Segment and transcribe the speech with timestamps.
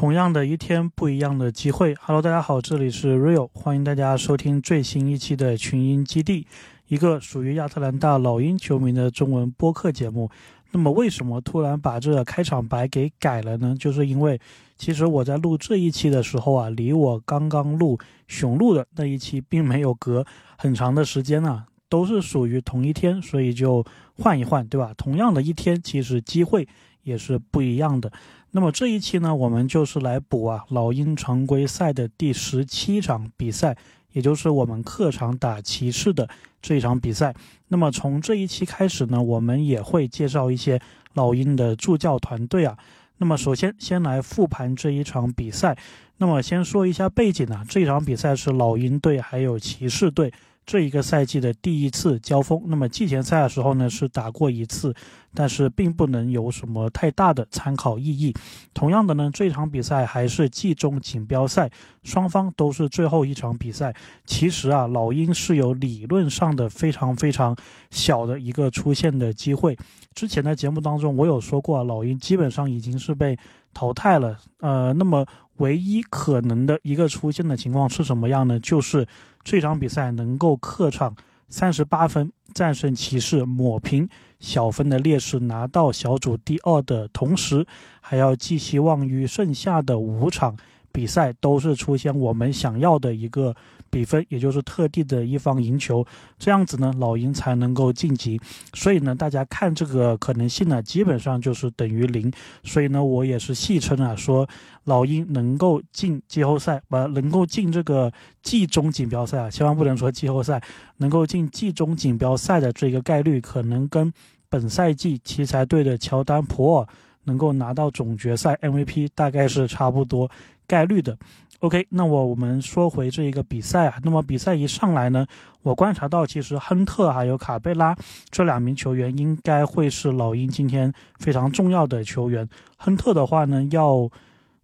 [0.00, 1.94] 同样的一天，不一样的机会。
[2.00, 6.46] Hello，大家好，这里是 Real，欢迎大家收听最新一期的群英基地，
[6.88, 10.30] 一个属于亚特兰大老鹰球迷的中文播客节目。
[10.70, 13.76] 那么，为什么突然把这个开场白给改了呢？
[13.78, 14.40] 就是因为，
[14.78, 20.24] 其实我在录这一期的时候啊，离我刚刚录雄鹿的那一期并没有隔
[20.56, 23.84] 很长的时间呢，都是属于同一天，所以就
[24.16, 24.94] 换一换，对吧？
[24.96, 26.66] 同样的一天，其实机会
[27.02, 28.10] 也是不一样的。
[28.52, 33.76] 那么这一期呢，我们就是来补啊老鹰常规赛的第十七场比赛，
[34.12, 36.28] 也就是我们客场打骑士的
[36.60, 37.34] 这一场比赛。
[37.68, 40.80] 那么从这一期开始呢，我们也会介绍一些
[41.14, 42.76] 老鹰的助教团队啊。
[43.18, 45.78] 那么首先先来复盘这一场比赛。
[46.16, 50.32] 那么先说一下背景啊，这场比赛是老鹰队还有骑士队。
[50.70, 54.94] 这一个赛季的第一次交锋，那么季前赛的时候呢是打过一次，
[55.34, 58.32] 但是并不能有什么太大的参考意义。
[58.72, 61.68] 同样的呢，这场比赛还是季中锦标赛，
[62.04, 63.92] 双方都是最后一场比赛。
[64.24, 67.56] 其实啊，老鹰是有理论上的非常非常
[67.90, 69.76] 小的一个出线的机会。
[70.14, 73.36] 之前的节目当中我有说过，老鹰基本上已经是被
[73.74, 74.38] 淘汰了。
[74.60, 75.26] 呃，那么
[75.60, 78.60] 唯一可能的一个出现的情况是什么样呢？
[78.60, 79.06] 就是。
[79.42, 81.16] 这场比赛能够客场
[81.48, 84.06] 三十八分战胜骑士，抹平
[84.38, 87.66] 小分的劣势，拿到小组第二的同时，
[88.02, 90.54] 还要寄希望于剩下的五场。
[90.92, 93.56] 比赛都是出现我们想要的一个
[93.90, 96.06] 比分，也就是特地的一方赢球，
[96.38, 98.40] 这样子呢，老鹰才能够晋级。
[98.72, 102.32] 所以呢，大家看这个可能性呢，基本上就是等于零。
[102.62, 104.48] 所以呢，我也是戏称啊，说
[104.84, 110.62] 老鹰能够进季后赛，不能够进这个季中锦标赛啊，千万不能说季后赛，
[110.98, 114.12] 能够进季中锦标赛的这个概率，可能跟
[114.48, 116.86] 本赛季奇才队的乔丹普尔
[117.24, 120.30] 能够拿到总决赛 MVP 大概是差不多。
[120.66, 121.18] 概率的
[121.60, 125.26] ，OK，那我我们说回这一个比赛啊，那么比赛一上来呢，
[125.62, 127.96] 我观察到其实亨特还有卡贝拉
[128.30, 132.48] 这两名球员应该会是老鹰今天非常重要的球员。
[132.76, 134.10] 亨特的话呢，要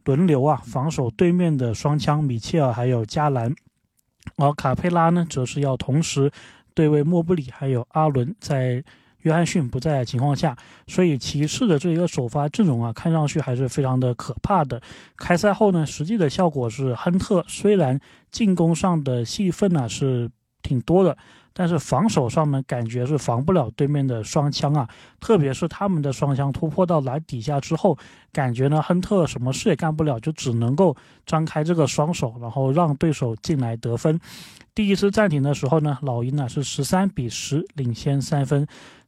[0.05, 3.55] 轮流啊防守对面的双枪米切尔还有加兰，
[4.37, 6.31] 而卡佩拉呢则是要同时
[6.75, 8.85] 对位莫布里还有阿伦在。
[9.26, 10.56] 约翰逊不在的情况下，
[10.87, 14.81] 所以骑士的这一个首发阵容啊，看上去还是非常的可怕的。
[15.16, 18.00] 开赛后呢，实际的效果是，亨特虽然
[18.31, 20.31] 进攻上的戏份呢是
[20.62, 21.19] 挺多的，
[21.53, 24.88] 但是防守上呢，感觉是防不了对面的双枪啊。
[25.19, 27.98] 特别是他们的双枪突破到篮底下之后，
[28.32, 34.20] 感觉呢，亨特什么事也干不了，就只能够张开这个双手，然后让对手进来得分。
[34.72, 38.66] 第一次暂停的时候呢，老鹰呢是十三比十领先三分。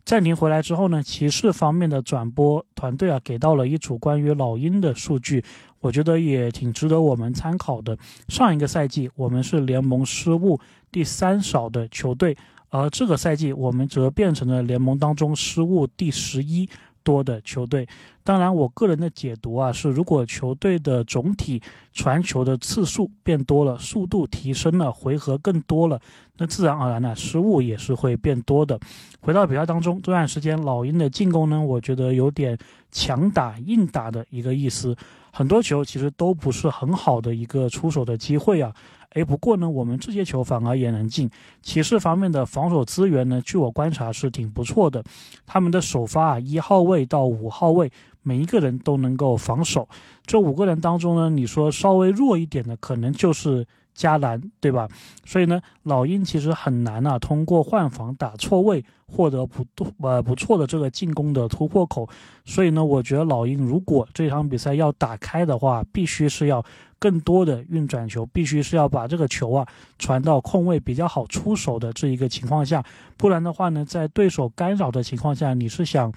[0.08, 5.44] 暂停回来之后呢，骑士方面的转播团队啊，给到了一组关于老鹰的数据，
[5.80, 7.94] 我觉得也挺值得我们参考的。
[8.26, 10.58] 上一个赛季我们是联盟失误
[10.90, 12.34] 第三少的球队，
[12.70, 16.66] 而这个赛季我们则变成了联盟当中失误第十一。
[17.08, 17.88] 多的球队，
[18.22, 21.58] 当然，我个人的解读啊是，如果球队的总体
[21.94, 25.98] 传球的次数变多了，速度提升了，回合更多了，
[26.36, 28.78] 那自然而然呢，失误也是会变多的。
[29.20, 32.58] 回到比赛当中，这段时间老鹰的进攻呢，我觉得有点
[32.92, 34.94] 强打硬打的一个意思，
[35.32, 38.70] 很多球其实都不是很好的一个出手的机会啊。
[39.10, 41.30] 哎，不过呢，我们这些球反而也能进。
[41.62, 45.02] 骑士方面的防守资源呢，据我观察是挺不错的。
[45.46, 47.90] 他们的首发啊，一号位到五号位，
[48.22, 49.88] 每一个人都能够防守。
[50.24, 53.66] 这五个人当中呢，你说稍微弱一点的，可能就是。
[53.98, 54.88] 加兰，对吧？
[55.26, 59.66] 所以呢，老鹰其实很难啊，通过换防打错位获得不
[60.00, 62.08] 呃不错的这个进攻的突破口。
[62.44, 66.64] 所以呢，我觉得老鹰如果这场比赛要打开的话，必须是要
[67.00, 69.66] 更多的运转球，必须是要把这个球啊
[69.98, 72.84] 传到空位比较好出手的这一个情况下，
[73.16, 76.12] 不然的话呢，在对手干扰的情况下，你是想。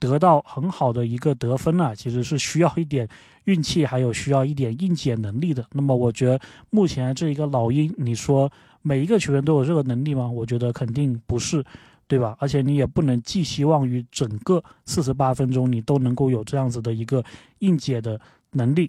[0.00, 3.06] 得到很好的一个得分啊，其实是需要一点
[3.50, 5.64] 运气，还有需要一点应解能力的。
[5.72, 8.50] 那么，我觉得目前这一个老鹰，你说
[8.82, 10.28] 每一个球员都有这个能力吗？
[10.28, 11.64] 我觉得肯定不是，
[12.06, 12.36] 对吧？
[12.38, 17.24] 而且你也不能寄希望于整个四十八分钟你都能够有这样子的一个
[17.58, 18.20] 应解的
[18.52, 18.88] 能力。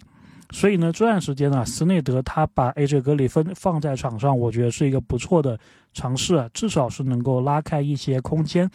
[0.50, 5.58] 所以呢，这段时间呢，斯内德他把 AJ 格里芬放在场上，我觉得是一个不错的
[5.94, 8.70] 尝试啊，至少是能够拉开一些空间。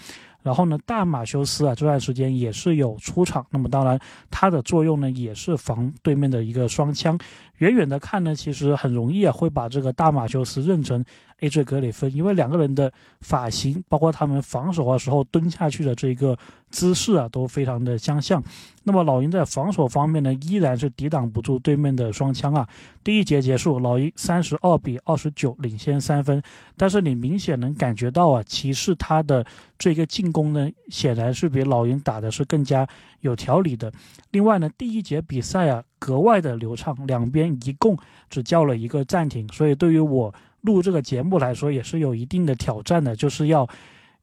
[0.47, 3.45] 然后呢，大马修斯啊，这段时间也是有出场。
[3.49, 3.99] 那么当然，
[4.31, 7.19] 它的作用呢，也是防对面的一个双枪。
[7.57, 11.03] 远远的看呢，其实很容易啊，会把这个大马修斯认成
[11.39, 12.91] AJ 格里芬，因为两个人的
[13.21, 16.35] 发型，包括他们防守的时候蹲下去的这个
[16.71, 18.43] 姿势啊，都非常的相像。
[18.83, 22.67] 那么老鹰在防守方面呢，依然是抵挡不住对面的双枪啊。
[23.03, 26.41] 第一节结束，老鹰三十二比二十九领先三分，
[26.75, 29.45] 但是你明显能感觉到啊，骑士他的
[29.77, 32.87] 这个进攻呢，显然是比老鹰打的是更加
[33.21, 33.93] 有条理的。
[34.31, 37.95] 另外呢，第一节比赛啊格外的流畅，两边一共
[38.27, 40.33] 只叫了一个暂停，所以对于我。
[40.67, 43.65] 录这个节目来说也是有一定的挑战的，就是要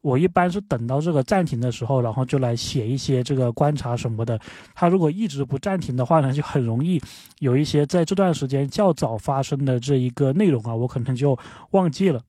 [0.02, 4.38] 我一般是等到这个暂停的时候，然后就来写一些这个观察什么的。
[4.74, 7.00] 他如果一直不暂停的话呢，就很容易
[7.38, 11.38] 有一些在这段时间较早发生的这一个内容啊，我可能就
[11.70, 12.20] 忘记了。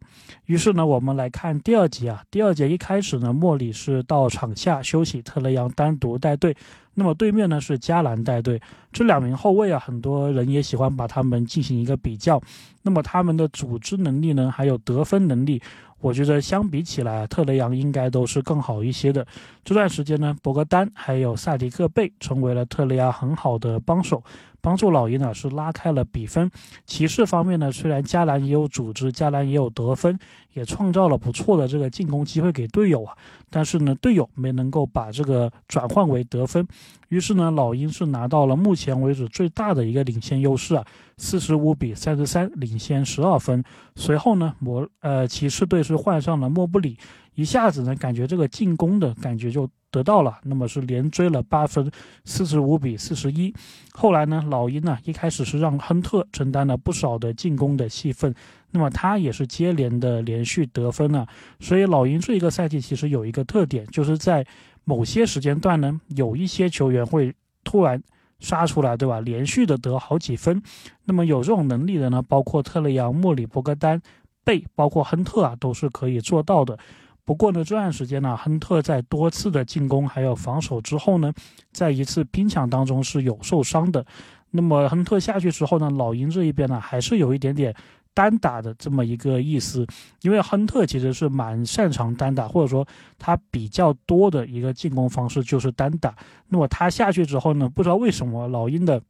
[0.46, 6.56] 于是呢，我们来看第二节啊，第二节一开始呢，莫里是到场下休息，特雷杨单独带队。
[6.96, 8.60] 那么对面呢是加兰带队，
[8.92, 12.42] 这两名后卫啊，很多人也喜欢把他们进行一个比较。
[12.82, 15.62] 那么他们的组织能力呢，还有得分能力，
[16.00, 19.26] 我觉得相比起来，特雷杨应该都是更好一些的。
[19.64, 24.24] 这段时间呢，博格丹还有萨迪克贝成为了特雷杨很好的帮手。
[24.66, 26.50] 帮助老鹰呢是拉开了比分。
[26.88, 30.18] 骑士方面呢，虽然加兰也有组织，加兰也有得分，
[30.54, 33.16] 也创造了不错的这个进攻机会给队友啊，
[33.52, 36.68] 但是呢，队友没能够把这个转换为得分。
[37.10, 40.84] 于是呢，老鹰是拿到了目前为止最大的一个领先优势啊，
[41.18, 43.64] 四十五比三十三，领先十二分。
[43.96, 46.98] 随后呢，魔呃骑士队是换上了莫布里，
[47.36, 49.70] 一下子呢，感觉这个进攻的感觉就。
[49.96, 51.90] 得到了，那么是连追了八分，
[52.26, 53.54] 四十五比四十一。
[53.94, 58.36] 后来呢，老鹰呢一开始是让亨特承担了不少的进攻的戏份，
[58.72, 61.26] 那么他也是接连的连续得分了。
[61.62, 64.46] 所以老鹰这一个赛季其实有一个特点，就是在
[64.84, 67.34] 某些时间段呢，有一些球员会
[67.64, 68.04] 突然
[68.40, 69.22] 杀出来，对吧？
[69.22, 70.62] 连续的得好几分。
[71.06, 74.02] 那么有这种能力的呢，包括特雷杨、莫里、博格丹、
[74.44, 76.78] 贝，包括亨特啊，都是可以做到的。
[77.26, 81.34] 不过呢，这段时间呢，亨特在多次的进攻还有防守之后呢，
[81.72, 84.06] 在一次拼抢当中是有受伤的。
[84.52, 87.74] 那么亨特下去之后呢，老鹰这一边呢，还是有一点点
[88.14, 89.86] 单打的这么一个意思。
[90.22, 92.88] 因为亨特其实是蛮擅长单打，或者说
[93.18, 96.16] 他比较多的一个进攻方式就是单打。
[96.48, 99.02] 那么他下去之后呢，不知道为什么老鹰的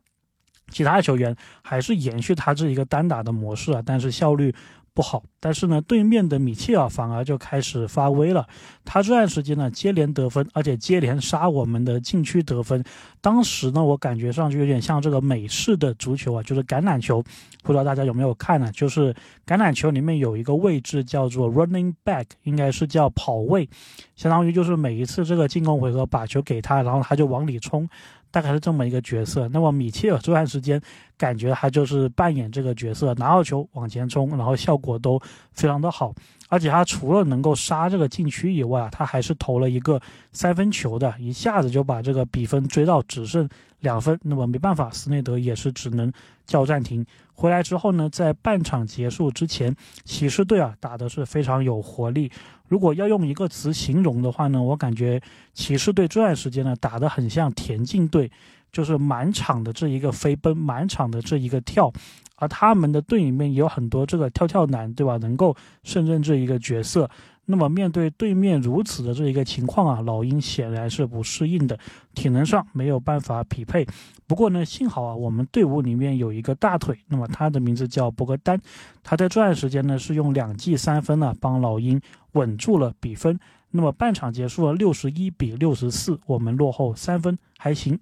[0.69, 4.55] 其他球员还是延续他这一个单打的模式啊，但是效率。
[4.95, 8.47] 不好，但是呢，对面的米切尔反而就开始发威了。
[8.85, 12.81] 他这段时间呢，接连得分，而且接连杀我们的禁区得分。
[13.19, 17.21] 当时呢，我感觉上就有点像这个美式的足球啊，就是橄榄球。
[17.61, 18.71] 不知道大家有没有看呢？
[18.71, 19.13] 就是
[19.45, 23.69] 橄榄球里面有一个位置叫做 running back，应该是叫跑位，
[24.15, 27.89] 相当于就是每一次这个进攻回合把球给他，然后他就往里冲。
[28.31, 29.47] 大概是这么一个角色。
[29.47, 30.81] 那么米切尔这段时间，
[31.17, 35.19] 感觉他就是扮演这个角色，拿到球往前冲，然后效果都
[35.51, 36.13] 非常的好。
[36.47, 39.99] 而且他除了能够杀这个禁区以外啊，他还是投了一个
[40.31, 44.17] 三分球的，一下子就把这个比分追到只剩两分。
[44.21, 46.11] 那么没办法，斯内德也是只能
[46.45, 47.03] 叫暂停。
[47.33, 52.31] 回来之后呢，在半场结束之前，骑士队啊打的是非常有活力。
[52.67, 55.19] 如果要用一个词形容的话呢，我感觉
[55.53, 58.31] 骑士队这段时间呢打得很像田径队，
[58.75, 61.89] 就是满场的这一个飞奔，满场的这一个跳，
[62.35, 65.15] 而他们的队里面也有很多这个跳跳男，对吧？
[65.15, 67.09] 能够胜任这一个角色。
[67.45, 71.79] 那么面对对面如此的这一个情况啊，老鹰显然是不适应的，
[72.15, 73.87] 体能上没有办法匹配。
[74.27, 78.59] 不过呢，幸好啊，我们队伍里面有一个大腿，那么他的名字叫博格丹，
[79.03, 82.01] 他在这段时间呢是用两记三分呢帮老鹰
[82.33, 83.39] 稳住了比分。
[83.71, 87.97] 那么半场结束了六十一比六十四，我们落后三分还行。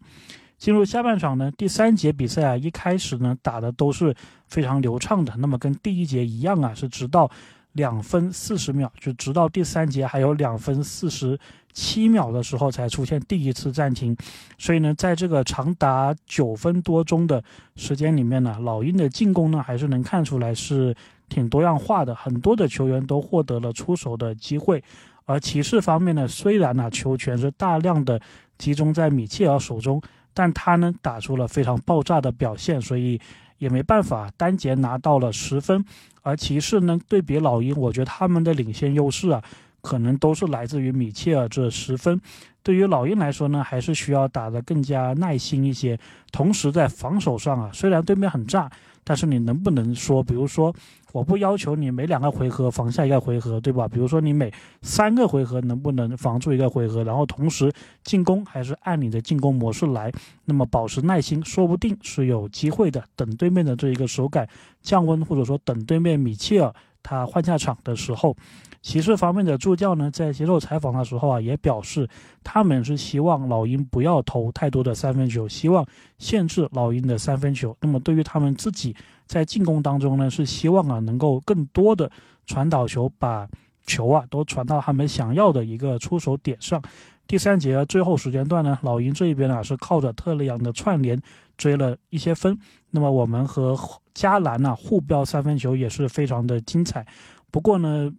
[0.63, 4.15] 进入下半场呢，第三节比赛啊，一开始呢打的都是
[4.47, 7.29] 非常流畅的，那么跟第一节一样啊，是直到。
[7.73, 11.37] 两分四十秒，就直到第三节还有两分四十
[11.71, 14.15] 七秒的时候才出现第一次暂停，
[14.59, 17.43] 所以呢，在这个长达九分多钟的
[17.75, 20.95] 时间里面呢，老鹰的进攻呢还是能看出来是
[21.27, 24.83] 挺多样化的，很多的球员都获得了出手的机会，
[25.25, 28.21] 而骑士方面呢，虽然呢球权是大量的
[28.59, 29.99] 集中在米切尔手中，
[30.33, 33.19] 但他呢打出了非常爆炸的表现，所以。
[33.59, 35.85] 也没办法，单节拿到了十分，
[36.21, 39.41] 而骑士呢，对比老鹰，我觉得他们的领先优势啊，
[39.79, 42.19] 可能都是来自于米切尔这十分。
[42.61, 45.97] 对于老鹰来说呢，还是需要打得更加耐心一些。
[46.29, 48.69] 同时在防守上啊，虽然对面很炸。
[49.03, 50.73] 但是你能不能说，比如说，
[51.11, 53.87] 我不要求你每两个回合防下一个回合，对吧？
[53.87, 57.71] 比如说你每三个回合能不能防住一个回合，然后同时
[58.03, 60.11] 进攻还是按你的进攻模式来，
[60.45, 63.03] 那么保持耐心，说不定是有机会的。
[63.15, 64.47] 等对面的这一个手感
[64.81, 68.35] 降温，或者说等对面米切尔他换下场的时候，
[68.81, 72.07] 骑士方面的助教呢，在接受采访的时候啊，也表示
[72.43, 75.85] 他们是希望老鹰不要投太多的三分球，希望
[76.17, 77.75] 限制老鹰的三分球。
[77.81, 78.95] 那么对于他们自己
[79.25, 82.09] 在进攻当中呢，是希望啊能够更多的
[82.45, 83.47] 传导球，把
[83.85, 86.81] 球啊都传到他们想要的一个出手点上。
[87.25, 91.21] 第三节最后时间段呢，老鹰这一边啊是靠着特雷杨的串联
[91.57, 92.57] 追了一些分。
[92.91, 93.77] 那么我们和
[94.13, 97.05] 加兰呢互飙三分球也是非常的精彩。
[97.51, 98.11] 不过呢，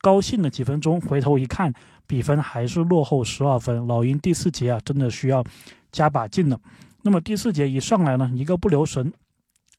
[0.00, 1.72] 高兴了几分钟，回头一看，
[2.06, 3.86] 比分还是落后十二分。
[3.86, 5.44] 老鹰第四节啊，真的需要
[5.92, 6.60] 加把劲了。
[7.02, 9.12] 那么第四节一上来呢，一个不留神。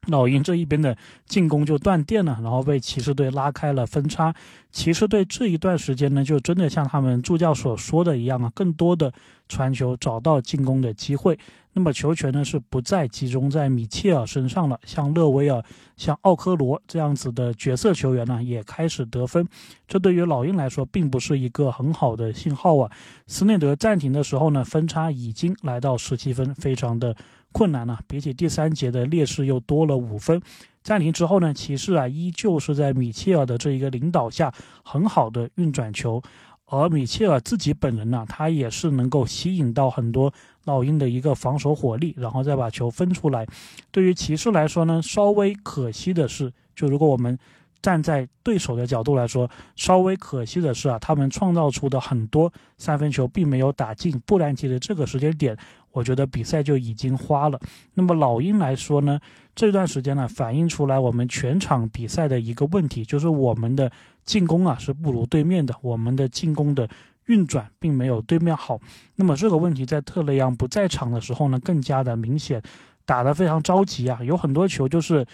[0.07, 4.33] 老鹰这一边的进攻就断电了，然后被骑士队拉开了分差。
[4.71, 9.11] 骑士队这一段时间呢，就真的像他们助教所说的一样啊，更多的
[9.47, 11.37] 传球，找到进攻的机会。
[11.73, 15.63] 那么球权呢是不再集中在米切尔身上了，像勒维尔、
[15.95, 19.47] 像奥科罗这样子的角色球员呢，也开始得分。
[19.87, 22.91] 这对于老鹰来说，并不是一个很好的信号啊。
[23.27, 27.15] 斯内德暂停的时候呢，分差已经来到十七分，非常的。
[27.57, 30.39] 困难呢，比起第三节的劣势又多了五分。
[30.83, 36.21] 暂停之后呢，骑士啊依旧是在米切尔的这一个领导下很好的运转球，
[36.67, 40.31] 而米切尔自己本人呢，他也是能够吸引到很多
[40.65, 43.43] 老鹰的一个防守火力，然后再把球分出来。
[43.91, 47.35] 对于骑士来说呢，稍微可惜的是，就如果我们
[47.81, 55.57] 站在对手的角度来说，稍微可惜的是啊，他们创造出的很多三分球并没有打进，不然其实这个时间点。
[55.93, 57.59] 我觉得比赛就已经花了。
[57.95, 59.19] 那么老鹰来说呢，
[59.55, 63.91] 这段时间呢，反映出来我们全场比赛的一个问题，就是我们的
[64.23, 66.87] 进攻啊是不如对面的，我们的进攻的
[67.25, 68.79] 运转并没有对面好。
[69.15, 72.61] 那么这个问题在特雷杨不在场的时候呢，更加的明显，
[73.03, 75.25] 打得非常着急啊，有很多球就是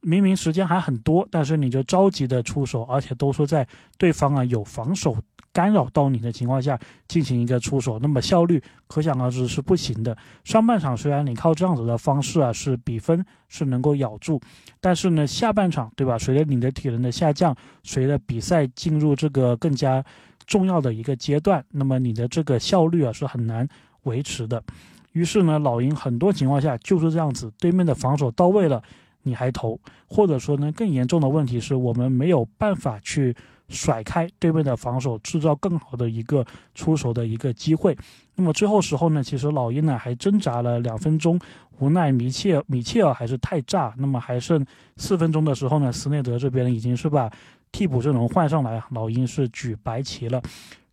[0.00, 3.66] 明明时间还很多，但是你就着急的出手，而且都是在
[3.98, 5.16] 对方啊有防守。
[5.52, 6.78] 干扰到你的情况下
[7.08, 10.16] 进行一个出手，那么效率可想而知是不行的。
[10.44, 14.40] 上半场虽然你靠这样子的方式啊，是比分是能够咬住，
[14.80, 16.16] 但是呢，下半场对吧？
[16.16, 17.52] 随着你的体能的下降，
[17.82, 20.04] 随着比赛进入这个更加
[20.46, 23.68] 重要的一个阶段，那么你的这个效率啊是很难
[24.04, 24.62] 维持的。
[25.10, 28.80] 于是呢，老鹰很多情况下就是这样子，对面的防守到位了，
[29.22, 33.34] 你还投，或者说呢，更严重的问题是我们没有办法去。
[33.72, 37.96] 甩开对面的防守，制造更好的一个出手的一个机会。
[38.34, 41.38] 那么最后时候呢，其实老鹰呢还挣扎了两分钟，
[41.78, 43.94] 无奈米切尔米切尔还是太炸。
[43.96, 47.30] 那么还剩四分钟的时候呢，斯内德这边已经是把
[47.70, 50.42] 替补阵容换上来，老鹰是举白旗了。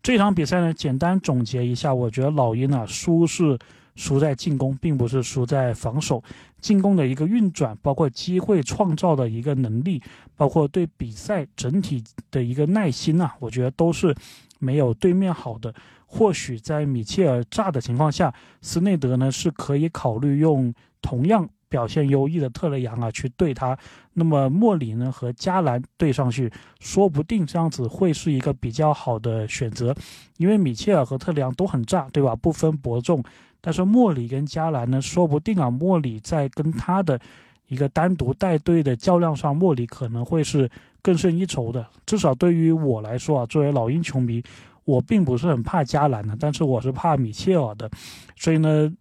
[0.03, 3.57] 这场比赛呢，简单总结一下，我觉得老鹰啊输是。
[3.97, 6.23] 输在进攻，并不是输在防守。
[6.61, 10.01] 进攻的一个运转，包括机会创造的一个能力，
[10.37, 12.01] 包括对比赛整体
[12.31, 14.15] 的一个耐心呐，我觉得都是
[14.59, 15.75] 没有对面好的。
[16.05, 23.77] 或许在米切尔炸的情况下，斯内德呢是可以考虑用同样表现优异的特雷杨啊去对他。
[24.13, 29.95] 那么莫里呢和加兰对上去，说不定这样子会是一个比较好的选择，
[30.37, 32.35] 因为米切尔和特雷杨都很炸，对吧？
[32.35, 33.23] 不分伯仲。
[33.61, 37.19] 但是莫里跟加兰呢，说不定啊，莫里在跟他的
[37.67, 40.69] 一个单独带队的较量上，莫里可能会是
[41.01, 41.85] 更胜一筹的。
[42.05, 44.41] 至少对于我来说啊，作为老鹰球迷，
[44.85, 47.89] 我并不是很怕加兰的，但是我是怕米切尔的，
[48.35, 48.91] 所以呢，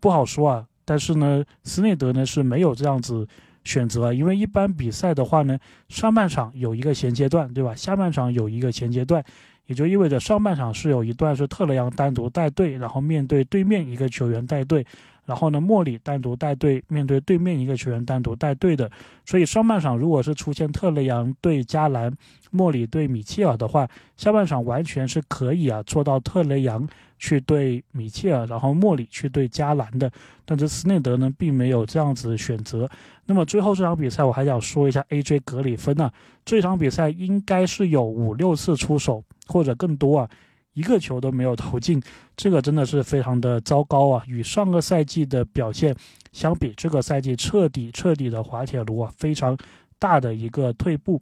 [0.00, 0.66] 不好说啊。
[0.84, 3.26] 但是呢，斯内德呢是没有这样子
[3.64, 7.74] 选择，因为一般比赛的话呢，上半场有一个衔接段，对吧？
[7.74, 9.24] 下半场有一个衔接段。
[9.66, 14.86] 也就意味着上半场是有一段是特雷杨单独带队，然后面对对面一个球员带队，
[15.24, 18.90] 然后呢莫里单独带队面对对面一个球员单独带队的。
[19.24, 22.14] 所以上半场如果是出现特雷杨对加兰，
[22.50, 23.88] 莫里对米切尔的话，
[24.18, 26.86] 下半场完全是可以啊做到特雷杨
[27.18, 30.10] 去对米切尔，然后莫里去对加兰的。
[30.44, 32.88] 但是斯内德呢并没有这样子选择。
[33.26, 36.10] 那么最后这场比赛我还想说一下 AJ 格里芬呢，
[36.44, 39.22] 这场比赛应该是有五六次出手。
[39.46, 40.30] 或者更多啊，
[40.72, 42.02] 一个球都没有投进，
[42.34, 44.24] 这个真的是非常的糟糕啊！
[44.26, 45.94] 与上个赛季的表现
[46.32, 49.54] 相比，这个赛季彻底彻底的滑铁卢啊，非常
[49.98, 51.20] 大的一个退步。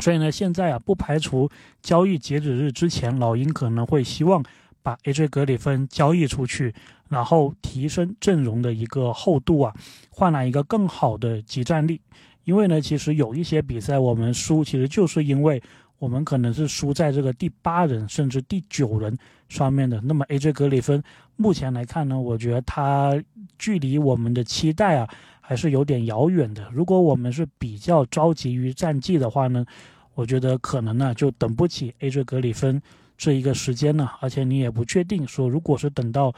[0.00, 1.48] 所以呢，现在啊，不排除
[1.80, 4.44] 交易截止日之前，老鹰可能会希望
[4.88, 6.74] 把 AJ 格里芬交易出去，
[7.10, 9.74] 然后提升阵容的一个厚度啊，
[10.08, 12.00] 换来一个更好的集战力。
[12.44, 15.62] 因为呢，其实有一些比赛我们输，其实就是因为。
[16.00, 19.18] 我们可能是输在这个第八人甚至第九人
[19.48, 20.00] 上面的。
[20.00, 21.02] 那么 AJ 格里芬
[21.34, 23.20] 目前来看呢，我觉得他
[23.58, 25.08] 距离我们的期待啊，
[25.40, 26.70] 还是有点遥远的。
[26.72, 29.66] 如果我们是比较着急于战绩的话呢，
[30.14, 32.80] 我觉得可能呢就等不起 AJ 格里芬
[33.18, 36.32] 这一个时间呢，而且你也不确定说，如果是等到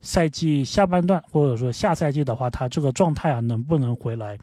[0.00, 4.38] 赛季下半段或者说下赛季的话，他这个状态啊能不能回来？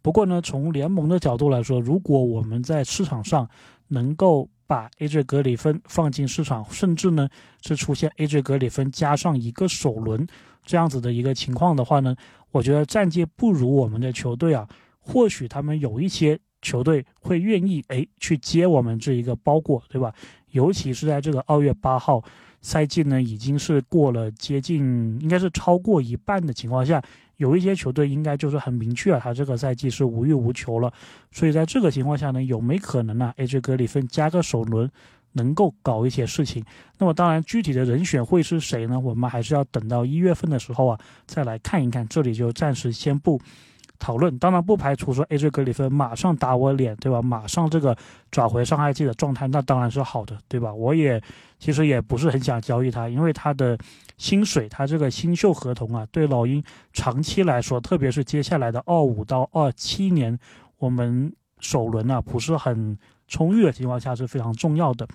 [0.00, 3.48] 不过呢，从联盟的角度来说，如果我们在市场上
[3.88, 7.28] 能够把 AJ 格里芬放进市场，甚至呢
[7.60, 10.26] 是出现 AJ 格里芬加上一个首轮
[10.64, 12.14] 这样子的一个情况的话呢，
[12.52, 14.68] 我觉得战绩不如我们的球队啊，
[15.00, 20.14] 或许他们有一些球队会愿意哎去接我们这一个包裹，对吧？
[20.54, 22.22] 尤其是在这个二月八号
[22.60, 27.02] 赛季呢，已经是过了接近，应该是超过一半的情况下。
[27.38, 30.92] 有一些球队应该就是很明确啊，他这个赛季是无欲无求了，
[31.32, 34.88] 所以在这个情况下呢，有没可能呢？AJ 格里芬加个首轮，
[35.32, 36.64] 能够搞一些事情？
[36.96, 39.00] 那么当然，具体的人选会是谁呢？
[39.00, 42.06] 我们还是要等到一月份的时候啊，再来看一看。
[42.06, 43.40] 这里就暂时先不。
[43.98, 47.22] 讨论当然不排除说 AJ 格里芬马上打我脸，对吧？
[47.22, 47.96] 马上这个
[48.30, 50.74] 找回上赛季的状态，那当然是好的，对吧？
[50.74, 51.22] 我也
[51.58, 53.78] 其实也不是很想交易他，因为他的
[54.18, 60.38] 薪水，他这个新秀合同啊，对老鹰长期来说，特别是接下来的二五到二七年，
[60.78, 62.98] 我们首轮呢不是很
[63.28, 65.06] 充裕的情况下是非常重要的。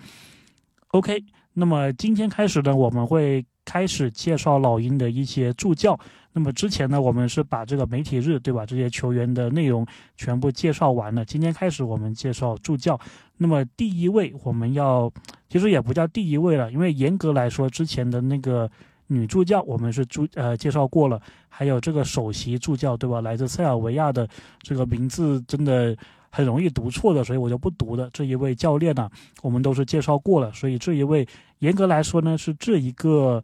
[0.88, 1.22] OK，
[1.52, 5.96] 那么今天开始呢，我们会开始介绍老鹰的一些助教。
[6.32, 8.64] 那么之前呢，我们是把这个媒体日，对吧？
[8.64, 9.84] 这些球员的内容
[10.16, 11.24] 全部介绍完了。
[11.24, 12.98] 今天开始，我们介绍助教。
[13.36, 15.12] 那么第一位，我们要
[15.48, 18.70] 其实也不叫第一位了，因为严格来说，之前的那个
[19.08, 23.20] 女助教我们是助呃介绍过了，还有这个首席助教，对吧？
[23.20, 24.28] 来自塞尔维亚的
[24.60, 25.96] 这个名字真的
[26.30, 29.10] 很容易读错的，所以我就不读的这一位教练呢，
[29.42, 30.52] 我们都是介绍过了。
[30.52, 31.26] 所以这一位
[31.58, 33.42] 严格来说呢，是这一个。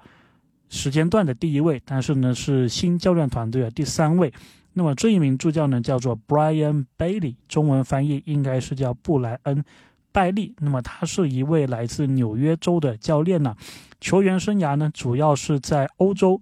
[0.69, 4.33] 时间段的第一位，但是呢是新教练团队的第三位。
[4.73, 9.63] 那么这一名助教呢叫做 Brian Bailey，中文翻译应该是叫布莱恩·
[10.13, 10.55] 拜利。
[10.59, 13.57] 那么他是一位来自纽约州的教练呢，
[14.01, 16.41] 球员生涯呢主要是在欧洲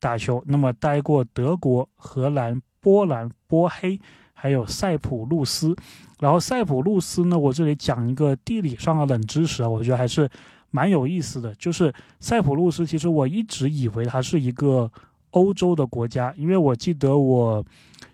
[0.00, 4.00] 打球，那么待过德国、荷兰、波兰、波黑，
[4.32, 5.76] 还有塞浦路斯。
[6.18, 10.28] 然后塞浦路斯呢，我这里讲一个地理上的冷知识啊，我觉得还是。
[10.70, 12.86] 蛮有意思的，就是塞浦路斯。
[12.86, 14.90] 其实我一直以为它是一个
[15.30, 17.64] 欧洲的国家，因为我记得我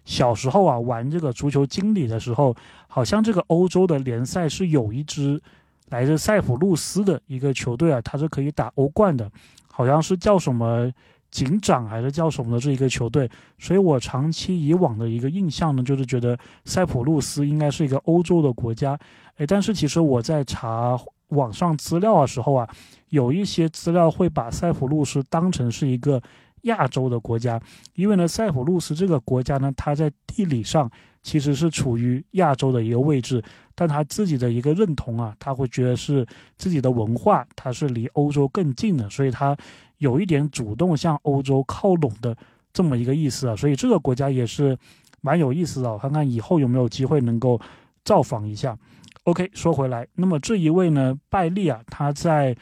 [0.05, 2.55] 小时候啊玩这个足球经理的时候，
[2.87, 5.41] 好像这个欧洲的联赛是有一支
[5.88, 9.31] 来自塞浦路斯的一个球队啊，它是可以打欧冠的，
[9.71, 10.91] 好像是叫什么
[11.31, 13.29] 警长还是叫什么的这一个球队。
[13.59, 18.99] 所以我长期以往的一个印象呢，就是觉得塞浦路斯应该是一个欧洲的国家。
[19.38, 20.99] 诶，但是其实我在查。
[21.33, 22.68] 网上资料的时候啊，
[23.09, 26.23] 有一些资料会把塞浦路斯当成是一个
[26.62, 27.61] 亚洲的国家，
[27.95, 30.90] 因为呢，塞浦路斯这个国家呢，它在地理上
[31.23, 33.42] 其实是处于亚洲的一个位置，
[33.75, 39.57] 但他自己的一个认同啊，他会觉得是自己的文化，它是离欧洲更近的，所以他
[39.99, 42.37] 有一点主动向欧洲靠拢的
[42.73, 44.77] 这么一个意思啊，所以这个国家也是
[45.21, 47.61] 蛮有意思的，看看以后有没有机会能够
[48.05, 48.77] 造访一下。
[49.25, 52.57] OK，说回来，那么这一位呢，拜利啊，他在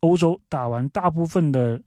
[0.00, 1.80] 欧洲打完大部分的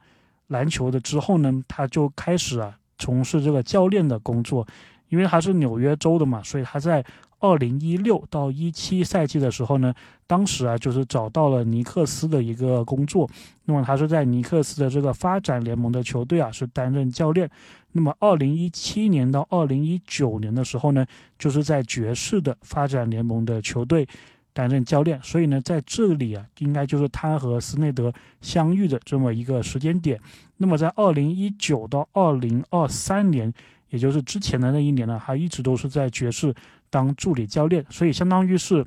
[0.47, 4.67] 篮球的之后呢，他就开始啊从事这个教练的工作，
[5.09, 7.03] 因为他是纽约州的嘛，所以他在。
[7.39, 9.93] 二零一六到一七赛季的时候呢，
[10.25, 13.29] 当时啊就是找到了尼克斯的一个工作，
[13.65, 17.49] 那么他是在尼克斯的这个发展联盟的球队啊是担任教练，
[17.93, 21.05] 那么二零一七年到二零一九年的时候呢，
[21.39, 24.05] 就是在爵士的发展联盟的球队
[24.51, 30.19] 担任教练，所以呢在这里啊应该就是他和斯内德相遇的这么一个时间点，
[30.57, 33.53] 那么在二零一九到二零二三年，
[33.89, 36.53] 也就是之前的那一年呢，他一直都是在爵士。
[36.89, 38.85] 当助理教练，所以相当于是，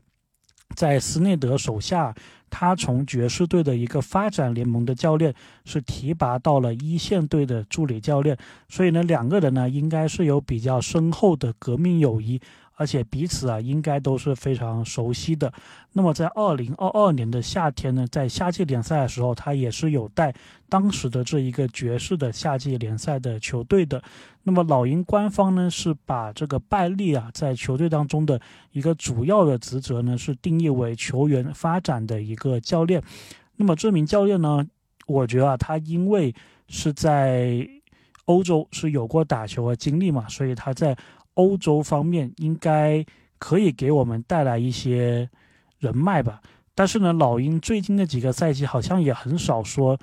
[0.77, 2.15] 在斯内德手下，
[2.59, 5.35] 他从爵士队的一个发展联盟的教练，
[5.67, 8.35] 是提拔到了一线队的助理教练，
[8.67, 12.41] 所以呢，两个人呢，应该是有比较深厚的革命友谊。
[12.79, 15.51] 而且彼此啊，应该都是非常熟悉的。
[15.93, 20.35] 那么在二零二二年的夏天呢，在夏季联赛的时候，他也是有带
[20.69, 24.03] 当时的这一个爵士的夏季联赛的球队的。
[24.43, 28.39] 那么老鹰官方呢，是把这个拜利啊，在球队当中的
[28.73, 33.03] 一个主要的职责呢，是定义为球员发展的一个教练。
[33.57, 34.63] 那么这名教练呢，
[35.07, 36.35] 我觉得啊，他因为
[36.69, 37.67] 是在
[38.27, 40.95] 欧洲是有过打球的经历嘛，所以他在。
[41.37, 43.03] 欧洲方面应该
[43.39, 45.27] 可以给我们带来一些
[45.79, 46.43] 人脉吧，
[46.75, 49.99] 但是呢，老鹰最近的几个赛季好像也很少说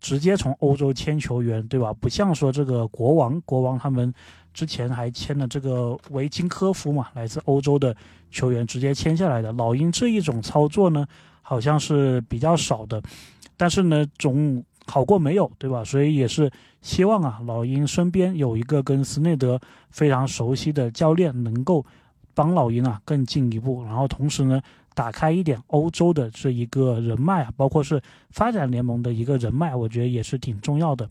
[0.00, 1.92] 直接从欧洲签球员，对吧？
[1.92, 4.14] 不像说这个国王，国王他们
[4.54, 7.94] 之前还签了这个维金科夫嘛，来自欧洲的
[8.30, 9.52] 球员直接签下来的。
[9.52, 11.04] 老鹰这一种操作呢，
[11.42, 13.02] 好像是比较少的，
[13.56, 15.82] 但是呢，总好过没有，对吧？
[15.82, 16.48] 所以也是
[16.80, 19.60] 希望啊，老鹰身边有一个跟斯内德
[19.90, 21.84] 非常熟悉的教练，能够
[22.34, 24.60] 帮老鹰啊更进一步，然后同时呢。
[24.94, 31.06] 打开一点欧洲的这一个人脉啊，包括是发展联盟的一个人脉，我觉得也是挺重要的。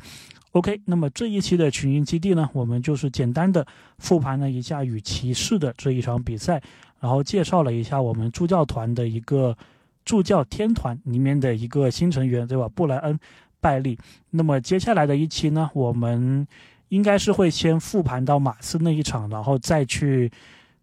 [0.52, 3.66] OK，那么这一期的群英基地呢，我们就是简单的
[3.98, 6.62] 复盘了一下与骑士的这一场比赛，
[7.00, 9.58] 然后介绍了一下我们助教团的一个
[10.04, 12.68] 助教天团里面的一个新成员，对吧？
[12.68, 13.16] 布莱恩·
[13.68, 14.00] 拜利。
[14.32, 16.48] 那么接下来的一期呢，我们
[16.90, 20.32] 应该是会先复盘到马刺那一场，然后再去。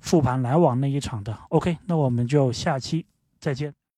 [0.04, 3.06] 复盘篮网那一场的，OK，那我们就下期
[3.40, 3.72] 再见。